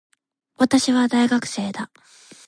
[0.57, 1.91] 私は、大学生だ。